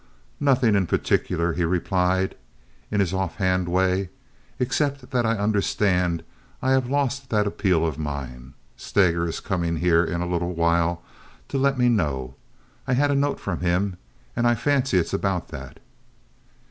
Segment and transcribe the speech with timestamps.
[0.39, 2.33] "Nothing in particular," he replied,
[2.89, 4.09] in his offhand way,
[4.57, 6.23] "except that I understand
[6.59, 8.55] I have lost that appeal of mine.
[8.75, 11.03] Steger is coming here in a little while
[11.49, 12.33] to let me know.
[12.87, 13.97] I had a note from him,
[14.35, 15.77] and I fancy it's about that."